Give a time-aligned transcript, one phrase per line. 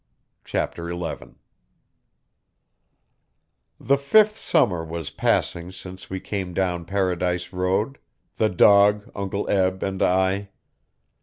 [0.43, 1.37] Chapter 11
[3.79, 7.99] The fifth summer was passing since we came down Paradise Road
[8.37, 10.49] the dog, Uncle Eb and I.